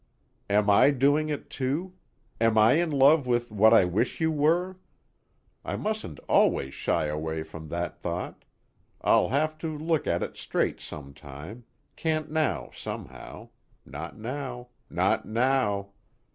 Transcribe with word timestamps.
"Am 0.49 0.67
I 0.67 0.89
doing 0.89 1.29
it 1.29 1.47
too? 1.47 1.93
Am 2.39 2.57
I 2.57 2.81
in 2.81 2.89
love 2.89 3.27
with 3.27 3.51
what 3.51 3.71
I 3.71 3.85
wish 3.85 4.19
you 4.19 4.31
were? 4.31 4.77
I 5.63 5.75
mustn't 5.75 6.17
always 6.21 6.73
shy 6.73 7.05
away 7.05 7.43
from 7.43 7.67
that 7.69 7.99
thought 7.99 8.43
I'll 9.01 9.29
have 9.29 9.59
to 9.59 9.77
look 9.77 10.07
at 10.07 10.23
it 10.23 10.35
straight 10.37 10.79
some 10.79 11.13
time, 11.13 11.65
can't 11.95 12.31
now 12.31 12.71
somehow, 12.73 13.49
not 13.85 14.17
now, 14.17 14.69
not 14.89 15.27
now. 15.27 15.89